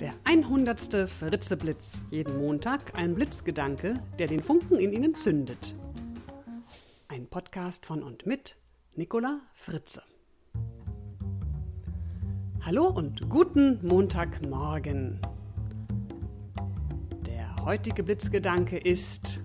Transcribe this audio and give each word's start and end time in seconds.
Der 0.00 0.14
100. 0.24 1.10
Fritzeblitz. 1.10 2.02
Jeden 2.10 2.38
Montag 2.38 2.96
ein 2.96 3.14
Blitzgedanke, 3.14 4.02
der 4.18 4.28
den 4.28 4.42
Funken 4.42 4.78
in 4.78 4.94
Ihnen 4.94 5.14
zündet. 5.14 5.74
Ein 7.08 7.26
Podcast 7.26 7.84
von 7.84 8.02
und 8.02 8.24
mit 8.24 8.56
Nicola 8.94 9.42
Fritze. 9.52 10.02
Hallo 12.62 12.86
und 12.86 13.28
guten 13.28 13.86
Montagmorgen. 13.86 15.20
Der 17.26 17.56
heutige 17.62 18.02
Blitzgedanke 18.02 18.78
ist 18.78 19.42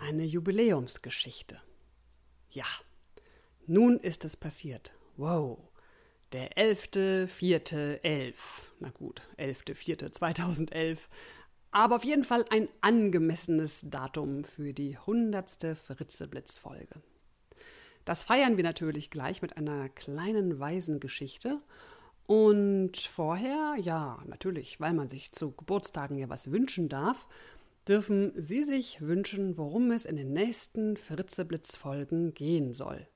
eine 0.00 0.24
Jubiläumsgeschichte. 0.24 1.60
Ja, 2.50 2.66
nun 3.68 4.00
ist 4.00 4.24
es 4.24 4.36
passiert. 4.36 4.92
Wow. 5.16 5.71
Der 6.32 6.52
11.04.11. 6.56 8.34
Na 8.80 8.90
gut, 8.90 9.20
11.04.2011. 9.38 11.00
Aber 11.72 11.96
auf 11.96 12.04
jeden 12.04 12.24
Fall 12.24 12.44
ein 12.50 12.68
angemessenes 12.80 13.82
Datum 13.84 14.44
für 14.44 14.72
die 14.72 14.96
100. 14.96 15.76
Fritzeblitz-Folge. 15.76 17.02
Das 18.04 18.24
feiern 18.24 18.56
wir 18.56 18.64
natürlich 18.64 19.10
gleich 19.10 19.42
mit 19.42 19.56
einer 19.56 19.88
kleinen 19.90 20.58
Waisengeschichte. 20.58 21.60
Und 22.26 22.96
vorher, 22.96 23.74
ja, 23.78 24.22
natürlich, 24.26 24.80
weil 24.80 24.94
man 24.94 25.08
sich 25.08 25.32
zu 25.32 25.52
Geburtstagen 25.52 26.16
ja 26.18 26.28
was 26.28 26.50
wünschen 26.50 26.88
darf, 26.88 27.28
dürfen 27.86 28.32
Sie 28.40 28.62
sich 28.62 29.02
wünschen, 29.02 29.58
worum 29.58 29.90
es 29.90 30.04
in 30.04 30.16
den 30.16 30.32
nächsten 30.32 30.96
Fritzeblitz-Folgen 30.96 32.32
gehen 32.32 32.72
soll. 32.72 33.06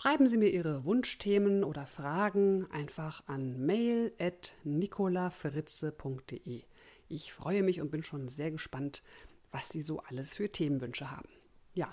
Schreiben 0.00 0.28
Sie 0.28 0.36
mir 0.36 0.50
Ihre 0.50 0.84
Wunschthemen 0.84 1.64
oder 1.64 1.84
Fragen 1.84 2.70
einfach 2.70 3.24
an 3.26 3.66
mail.nicolafritze.de. 3.66 6.62
Ich 7.08 7.32
freue 7.32 7.64
mich 7.64 7.80
und 7.80 7.90
bin 7.90 8.04
schon 8.04 8.28
sehr 8.28 8.52
gespannt, 8.52 9.02
was 9.50 9.70
Sie 9.70 9.82
so 9.82 9.98
alles 9.98 10.36
für 10.36 10.52
Themenwünsche 10.52 11.10
haben. 11.10 11.28
Ja, 11.74 11.90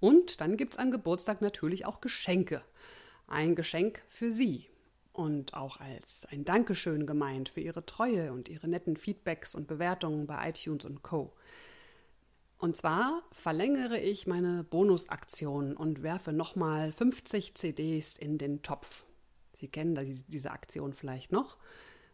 und 0.00 0.42
dann 0.42 0.58
gibt 0.58 0.74
es 0.74 0.78
an 0.78 0.90
Geburtstag 0.90 1.40
natürlich 1.40 1.86
auch 1.86 2.02
Geschenke. 2.02 2.62
Ein 3.26 3.54
Geschenk 3.54 4.02
für 4.06 4.32
Sie 4.32 4.66
und 5.14 5.54
auch 5.54 5.80
als 5.80 6.26
ein 6.26 6.44
Dankeschön 6.44 7.06
gemeint 7.06 7.48
für 7.48 7.62
Ihre 7.62 7.86
Treue 7.86 8.34
und 8.34 8.50
Ihre 8.50 8.68
netten 8.68 8.98
Feedbacks 8.98 9.54
und 9.54 9.66
Bewertungen 9.66 10.26
bei 10.26 10.50
iTunes 10.50 10.84
und 10.84 11.02
Co. 11.02 11.32
Und 12.60 12.76
zwar 12.76 13.24
verlängere 13.32 13.98
ich 13.98 14.26
meine 14.26 14.64
Bonusaktion 14.64 15.74
und 15.74 16.02
werfe 16.02 16.34
nochmal 16.34 16.92
50 16.92 17.54
CDs 17.54 18.18
in 18.18 18.36
den 18.36 18.60
Topf. 18.60 19.06
Sie 19.56 19.68
kennen 19.68 19.94
diese 20.28 20.50
Aktion 20.50 20.92
vielleicht 20.92 21.32
noch. 21.32 21.56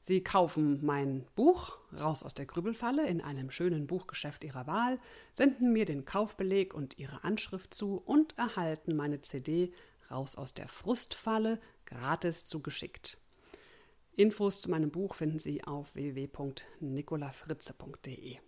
Sie 0.00 0.22
kaufen 0.22 0.86
mein 0.86 1.26
Buch 1.34 1.78
Raus 1.92 2.22
aus 2.22 2.34
der 2.34 2.46
Grübelfalle 2.46 3.04
in 3.08 3.20
einem 3.20 3.50
schönen 3.50 3.88
Buchgeschäft 3.88 4.44
Ihrer 4.44 4.68
Wahl, 4.68 5.00
senden 5.32 5.72
mir 5.72 5.86
den 5.86 6.04
Kaufbeleg 6.04 6.72
und 6.72 6.98
Ihre 6.98 7.24
Anschrift 7.24 7.74
zu 7.74 7.96
und 7.96 8.38
erhalten 8.38 8.94
meine 8.94 9.20
CD 9.22 9.72
Raus 10.08 10.36
aus 10.36 10.54
der 10.54 10.68
Frustfalle 10.68 11.58
gratis 11.84 12.44
zugeschickt. 12.44 13.18
Infos 14.12 14.60
zu 14.60 14.70
meinem 14.70 14.92
Buch 14.92 15.16
finden 15.16 15.40
Sie 15.40 15.64
auf 15.64 15.96
www.nicolafritze.de. 15.96 18.38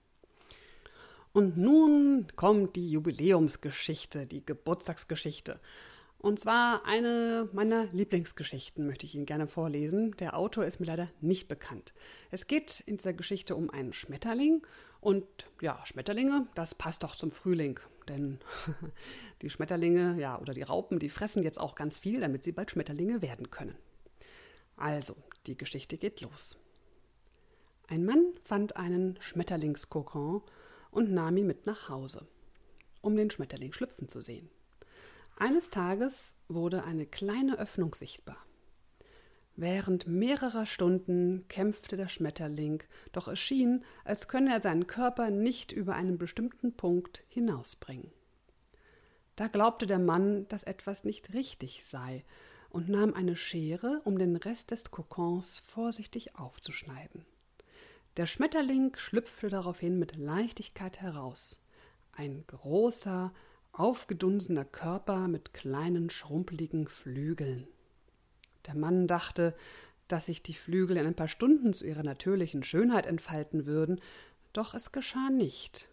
Und 1.32 1.56
nun 1.56 2.26
kommt 2.34 2.76
die 2.76 2.90
Jubiläumsgeschichte, 2.90 4.26
die 4.26 4.44
Geburtstagsgeschichte. 4.44 5.60
Und 6.18 6.38
zwar 6.38 6.84
eine 6.84 7.48
meiner 7.52 7.86
Lieblingsgeschichten 7.86 8.86
möchte 8.86 9.06
ich 9.06 9.14
Ihnen 9.14 9.24
gerne 9.24 9.46
vorlesen. 9.46 10.14
Der 10.18 10.36
Autor 10.36 10.66
ist 10.66 10.78
mir 10.78 10.86
leider 10.86 11.08
nicht 11.22 11.48
bekannt. 11.48 11.94
Es 12.30 12.46
geht 12.46 12.80
in 12.80 12.98
dieser 12.98 13.14
Geschichte 13.14 13.56
um 13.56 13.70
einen 13.70 13.94
Schmetterling. 13.94 14.66
Und 15.00 15.24
ja, 15.62 15.80
Schmetterlinge, 15.86 16.46
das 16.54 16.74
passt 16.74 17.04
doch 17.04 17.16
zum 17.16 17.30
Frühling. 17.30 17.80
Denn 18.06 18.38
die 19.42 19.48
Schmetterlinge, 19.48 20.20
ja, 20.20 20.38
oder 20.38 20.52
die 20.52 20.62
Raupen, 20.62 20.98
die 20.98 21.08
fressen 21.08 21.42
jetzt 21.42 21.58
auch 21.58 21.74
ganz 21.74 21.98
viel, 21.98 22.20
damit 22.20 22.42
sie 22.42 22.52
bald 22.52 22.70
Schmetterlinge 22.70 23.22
werden 23.22 23.48
können. 23.50 23.76
Also, 24.76 25.16
die 25.46 25.56
Geschichte 25.56 25.96
geht 25.96 26.20
los. 26.20 26.58
Ein 27.88 28.04
Mann 28.04 28.34
fand 28.44 28.76
einen 28.76 29.16
Schmetterlingskokon 29.20 30.42
und 30.90 31.10
nahm 31.12 31.36
ihn 31.36 31.46
mit 31.46 31.66
nach 31.66 31.88
Hause, 31.88 32.26
um 33.00 33.16
den 33.16 33.30
Schmetterling 33.30 33.72
schlüpfen 33.72 34.08
zu 34.08 34.20
sehen. 34.20 34.50
Eines 35.36 35.70
Tages 35.70 36.34
wurde 36.48 36.84
eine 36.84 37.06
kleine 37.06 37.58
Öffnung 37.58 37.94
sichtbar. 37.94 38.36
Während 39.56 40.06
mehrerer 40.06 40.66
Stunden 40.66 41.46
kämpfte 41.48 41.96
der 41.96 42.08
Schmetterling, 42.08 42.82
doch 43.12 43.28
es 43.28 43.38
schien, 43.38 43.84
als 44.04 44.28
könne 44.28 44.52
er 44.52 44.62
seinen 44.62 44.86
Körper 44.86 45.30
nicht 45.30 45.72
über 45.72 45.94
einen 45.94 46.18
bestimmten 46.18 46.76
Punkt 46.76 47.24
hinausbringen. 47.28 48.10
Da 49.36 49.48
glaubte 49.48 49.86
der 49.86 49.98
Mann, 49.98 50.46
dass 50.48 50.62
etwas 50.62 51.04
nicht 51.04 51.32
richtig 51.34 51.84
sei, 51.84 52.24
und 52.70 52.88
nahm 52.88 53.14
eine 53.14 53.36
Schere, 53.36 54.00
um 54.04 54.16
den 54.16 54.36
Rest 54.36 54.70
des 54.70 54.90
Kokons 54.90 55.58
vorsichtig 55.58 56.36
aufzuschneiden. 56.36 57.24
Der 58.16 58.26
Schmetterling 58.26 58.96
schlüpfte 58.96 59.48
daraufhin 59.48 59.98
mit 59.98 60.16
Leichtigkeit 60.16 61.00
heraus. 61.00 61.60
Ein 62.12 62.44
großer, 62.48 63.32
aufgedunsener 63.72 64.64
Körper 64.64 65.28
mit 65.28 65.54
kleinen, 65.54 66.10
schrumpeligen 66.10 66.88
Flügeln. 66.88 67.68
Der 68.66 68.74
Mann 68.74 69.06
dachte, 69.06 69.54
dass 70.08 70.26
sich 70.26 70.42
die 70.42 70.54
Flügel 70.54 70.96
in 70.96 71.06
ein 71.06 71.14
paar 71.14 71.28
Stunden 71.28 71.72
zu 71.72 71.86
ihrer 71.86 72.02
natürlichen 72.02 72.64
Schönheit 72.64 73.06
entfalten 73.06 73.64
würden, 73.64 74.00
doch 74.52 74.74
es 74.74 74.90
geschah 74.90 75.30
nicht. 75.30 75.88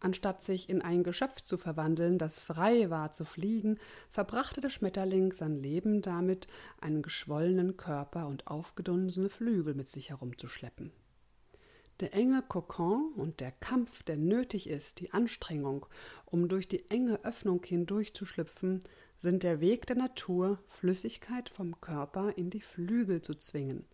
Anstatt 0.00 0.42
sich 0.42 0.68
in 0.68 0.82
ein 0.82 1.04
Geschöpf 1.04 1.42
zu 1.42 1.56
verwandeln, 1.56 2.18
das 2.18 2.40
frei 2.40 2.90
war 2.90 3.12
zu 3.12 3.24
fliegen, 3.24 3.78
verbrachte 4.10 4.60
der 4.60 4.70
Schmetterling 4.70 5.32
sein 5.32 5.54
Leben 5.54 6.02
damit, 6.02 6.48
einen 6.80 7.02
geschwollenen 7.02 7.76
Körper 7.76 8.26
und 8.26 8.48
aufgedunsene 8.48 9.28
Flügel 9.28 9.74
mit 9.74 9.86
sich 9.86 10.10
herumzuschleppen. 10.10 10.90
Der 12.02 12.14
enge 12.14 12.42
Kokon 12.42 13.12
und 13.14 13.38
der 13.38 13.52
Kampf, 13.52 14.02
der 14.02 14.16
nötig 14.16 14.68
ist, 14.68 14.98
die 14.98 15.12
Anstrengung, 15.12 15.86
um 16.24 16.48
durch 16.48 16.66
die 16.66 16.90
enge 16.90 17.24
Öffnung 17.24 17.62
hindurchzuschlüpfen, 17.64 18.80
sind 19.16 19.44
der 19.44 19.60
Weg 19.60 19.86
der 19.86 19.94
Natur, 19.94 20.58
Flüssigkeit 20.66 21.48
vom 21.48 21.80
Körper 21.80 22.36
in 22.36 22.50
die 22.50 22.60
Flügel 22.60 23.22
zu 23.22 23.36
zwingen. 23.36 23.84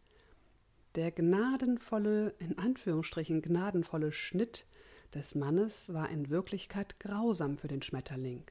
Der 0.94 1.10
gnadenvolle, 1.10 2.30
in 2.38 2.56
Anführungsstrichen 2.56 3.42
gnadenvolle 3.42 4.10
Schnitt 4.10 4.64
des 5.12 5.34
Mannes 5.34 5.92
war 5.92 6.08
in 6.08 6.30
Wirklichkeit 6.30 6.98
grausam 7.00 7.58
für 7.58 7.68
den 7.68 7.82
Schmetterling. 7.82 8.42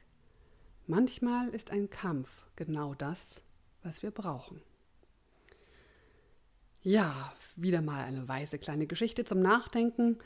Manchmal 0.85 1.49
ist 1.49 1.71
ein 1.71 1.89
Kampf 1.89 2.45
genau 2.55 2.93
das, 2.93 3.41
was 3.81 4.03
wir 4.03 4.11
brauchen. 4.11 4.61
Ja, 6.83 7.33
wieder 7.61 7.81
mal 7.81 8.03
eine 8.03 8.27
weise 8.27 8.57
kleine 8.57 8.87
Geschichte 8.87 9.25
zum 9.25 9.41
Nachdenken. 9.41 10.17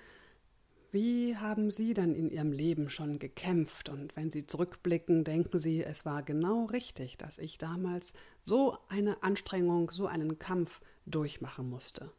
Wie 0.92 1.38
haben 1.38 1.72
Sie 1.72 1.94
dann 1.94 2.14
in 2.14 2.30
Ihrem 2.30 2.52
Leben 2.52 2.90
schon 2.90 3.18
gekämpft? 3.18 3.88
Und 3.88 4.16
wenn 4.18 4.30
Sie 4.30 4.46
zurückblicken, 4.46 5.24
denken 5.24 5.58
Sie, 5.58 5.84
es 5.84 6.06
war 6.06 6.22
genau 6.22 6.66
richtig, 6.66 7.18
dass 7.18 7.38
ich 7.38 7.58
damals 7.58 8.14
so 8.40 8.78
eine 8.90 9.24
Anstrengung, 9.24 9.90
so 9.92 10.08
einen 10.08 10.38
Kampf 10.38 10.82
durchmachen 11.06 11.70
musste. 11.70 12.12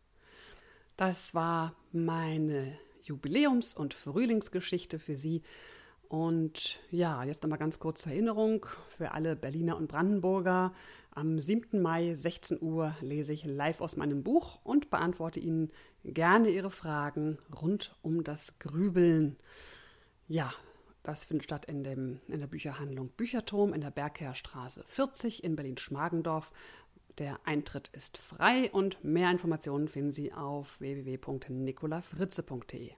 Das 0.97 1.35
war 1.35 1.77
meine 1.93 2.79
Jubiläums- 3.03 3.77
und 3.77 3.93
Frühlingsgeschichte 3.93 4.99
für 4.99 5.17
Sie. 5.17 5.43
Und 6.13 6.79
ja, 6.91 7.25
jetzt 7.25 7.43
nochmal 7.43 7.59
ganz 7.59 7.79
kurz 7.79 8.03
zur 8.03 8.13
Erinnerung 8.13 8.67
für 8.89 9.13
alle 9.13 9.35
Berliner 9.35 9.79
und 9.79 9.89
Brandenburger. 9.89 10.75
Am 11.11 11.39
7. 11.39 11.81
Mai, 11.81 12.15
16 12.15 12.61
Uhr, 12.61 12.95
lese 13.01 13.33
ich 13.33 13.47
live 13.47 13.81
aus 13.81 13.97
meinem 13.97 14.23
Buch 14.23 14.61
und 14.63 14.91
beantworte 14.91 15.41
Ihnen 15.41 15.73
gerne 16.05 16.51
Ihre 16.51 16.71
Fragen 16.71 17.39
rund 17.63 17.97
um 18.03 18.25
das 18.25 18.59
Grübeln. 18.59 19.39
Ja, 20.29 20.53
das 21.03 21.25
findet 21.25 21.45
statt 21.45 21.65
in, 21.65 21.83
dem, 21.83 22.21
in 22.29 22.41
der 22.41 22.47
Bücherhandlung 22.47 23.09
Bücherturm 23.09 23.73
in 23.73 23.81
der 23.81 23.91
Bergherrstraße 23.91 24.85
40 24.85 25.43
in 25.43 25.57
Berlin-Schmargendorf. 25.57 26.53
Der 27.17 27.41
Eintritt 27.47 27.89
ist 27.89 28.19
frei 28.19 28.71
und 28.71 29.03
mehr 29.03 29.31
Informationen 29.31 29.89
finden 29.89 30.13
Sie 30.13 30.35
auf 30.35 30.79
www.nicolafritze.de. 30.79 32.91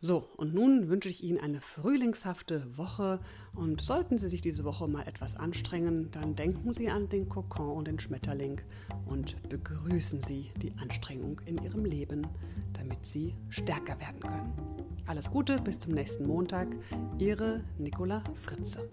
So, 0.00 0.28
und 0.36 0.54
nun 0.54 0.88
wünsche 0.88 1.08
ich 1.08 1.24
Ihnen 1.24 1.40
eine 1.40 1.60
frühlingshafte 1.60 2.78
Woche 2.78 3.18
und 3.56 3.80
sollten 3.80 4.16
Sie 4.16 4.28
sich 4.28 4.40
diese 4.40 4.62
Woche 4.62 4.86
mal 4.86 5.08
etwas 5.08 5.34
anstrengen, 5.34 6.12
dann 6.12 6.36
denken 6.36 6.72
Sie 6.72 6.88
an 6.88 7.08
den 7.08 7.28
Kokon 7.28 7.76
und 7.76 7.88
den 7.88 7.98
Schmetterling 7.98 8.60
und 9.06 9.42
begrüßen 9.48 10.20
Sie 10.20 10.52
die 10.62 10.72
Anstrengung 10.78 11.40
in 11.46 11.58
Ihrem 11.64 11.84
Leben, 11.84 12.24
damit 12.74 13.04
Sie 13.04 13.34
stärker 13.48 13.98
werden 13.98 14.20
können. 14.20 14.52
Alles 15.06 15.32
Gute, 15.32 15.60
bis 15.60 15.80
zum 15.80 15.94
nächsten 15.94 16.26
Montag. 16.28 16.68
Ihre 17.18 17.64
Nicola 17.78 18.22
Fritze. 18.34 18.88